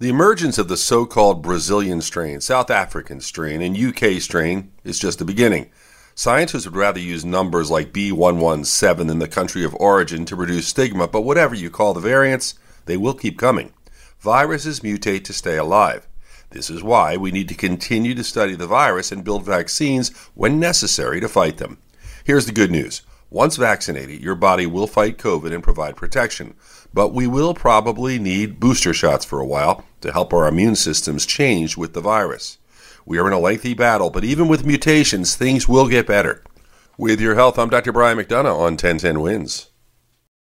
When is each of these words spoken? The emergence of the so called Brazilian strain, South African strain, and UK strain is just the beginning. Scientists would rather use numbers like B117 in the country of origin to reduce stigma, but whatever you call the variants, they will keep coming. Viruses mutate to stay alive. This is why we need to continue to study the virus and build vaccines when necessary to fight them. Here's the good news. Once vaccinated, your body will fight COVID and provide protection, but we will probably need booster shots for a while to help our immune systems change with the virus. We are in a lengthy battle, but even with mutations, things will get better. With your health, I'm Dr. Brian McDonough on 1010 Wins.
The 0.00 0.08
emergence 0.08 0.58
of 0.58 0.66
the 0.66 0.76
so 0.76 1.06
called 1.06 1.40
Brazilian 1.40 2.00
strain, 2.00 2.40
South 2.40 2.68
African 2.68 3.20
strain, 3.20 3.62
and 3.62 3.78
UK 3.78 4.20
strain 4.20 4.72
is 4.82 4.98
just 4.98 5.20
the 5.20 5.24
beginning. 5.24 5.70
Scientists 6.16 6.64
would 6.64 6.74
rather 6.74 6.98
use 6.98 7.24
numbers 7.24 7.70
like 7.70 7.92
B117 7.92 9.08
in 9.08 9.20
the 9.20 9.28
country 9.28 9.62
of 9.62 9.72
origin 9.76 10.24
to 10.24 10.34
reduce 10.34 10.66
stigma, 10.66 11.06
but 11.06 11.20
whatever 11.20 11.54
you 11.54 11.70
call 11.70 11.94
the 11.94 12.00
variants, 12.00 12.54
they 12.86 12.96
will 12.96 13.14
keep 13.14 13.38
coming. 13.38 13.72
Viruses 14.18 14.80
mutate 14.80 15.22
to 15.24 15.32
stay 15.32 15.56
alive. 15.56 16.08
This 16.50 16.70
is 16.70 16.82
why 16.82 17.16
we 17.16 17.30
need 17.30 17.48
to 17.50 17.54
continue 17.54 18.16
to 18.16 18.24
study 18.24 18.56
the 18.56 18.66
virus 18.66 19.12
and 19.12 19.22
build 19.22 19.44
vaccines 19.44 20.08
when 20.34 20.58
necessary 20.58 21.20
to 21.20 21.28
fight 21.28 21.58
them. 21.58 21.78
Here's 22.24 22.46
the 22.46 22.52
good 22.52 22.72
news. 22.72 23.02
Once 23.34 23.56
vaccinated, 23.56 24.22
your 24.22 24.36
body 24.36 24.64
will 24.64 24.86
fight 24.86 25.18
COVID 25.18 25.52
and 25.52 25.60
provide 25.60 25.96
protection, 25.96 26.54
but 26.92 27.12
we 27.12 27.26
will 27.26 27.52
probably 27.52 28.16
need 28.16 28.60
booster 28.60 28.94
shots 28.94 29.24
for 29.24 29.40
a 29.40 29.44
while 29.44 29.84
to 30.00 30.12
help 30.12 30.32
our 30.32 30.46
immune 30.46 30.76
systems 30.76 31.26
change 31.26 31.76
with 31.76 31.94
the 31.94 32.00
virus. 32.00 32.58
We 33.04 33.18
are 33.18 33.26
in 33.26 33.32
a 33.32 33.40
lengthy 33.40 33.74
battle, 33.74 34.08
but 34.08 34.22
even 34.22 34.46
with 34.46 34.64
mutations, 34.64 35.34
things 35.34 35.68
will 35.68 35.88
get 35.88 36.06
better. 36.06 36.44
With 36.96 37.20
your 37.20 37.34
health, 37.34 37.58
I'm 37.58 37.70
Dr. 37.70 37.90
Brian 37.90 38.18
McDonough 38.18 38.54
on 38.54 38.74
1010 38.74 39.20
Wins. 39.20 39.70